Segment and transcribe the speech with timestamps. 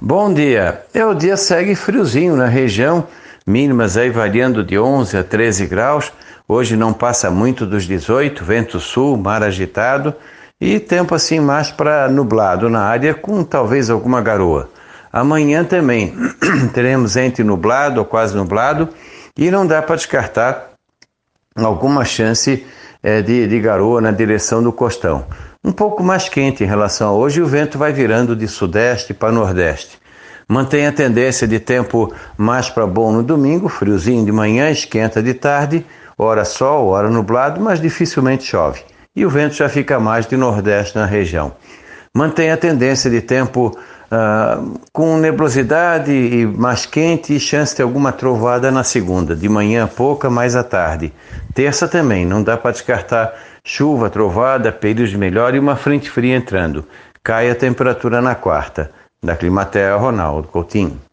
[0.00, 0.82] Bom dia.
[0.92, 3.06] É, o dia segue friozinho na região,
[3.46, 6.12] mínimas aí variando de 11 a 13 graus.
[6.46, 10.14] Hoje não passa muito dos 18, vento sul, mar agitado
[10.60, 14.68] e tempo assim mais para nublado na área com talvez alguma garoa.
[15.10, 16.14] Amanhã também
[16.74, 18.90] teremos entre nublado ou quase nublado
[19.34, 20.75] e não dá para descartar
[21.64, 22.66] alguma chance
[23.02, 25.24] é, de, de garoa na direção do costão.
[25.64, 29.32] Um pouco mais quente em relação a hoje, o vento vai virando de sudeste para
[29.32, 29.98] nordeste.
[30.48, 35.34] Mantém a tendência de tempo mais para bom no domingo, friozinho de manhã, esquenta de
[35.34, 35.84] tarde,
[36.16, 38.80] hora sol, hora nublado, mas dificilmente chove.
[39.14, 41.52] E o vento já fica mais de nordeste na região.
[42.14, 43.76] Mantém a tendência de tempo
[44.10, 49.86] uh, com nebulosidade e mais quente e chance de alguma trovada na segunda, de manhã
[49.86, 51.12] pouca, mais à tarde.
[51.54, 53.34] Terça também, não dá para descartar
[53.64, 56.84] chuva, trovada, períodos melhor e uma frente fria entrando.
[57.22, 58.90] Cai a temperatura na quarta.
[59.22, 61.00] Da Climatea, Ronaldo Coutinho.